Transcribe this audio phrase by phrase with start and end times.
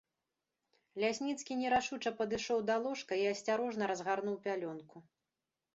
[1.03, 4.97] Лясніцкі нерашуча падышоў да ложка і асцярожна разгарнуў пялёнку.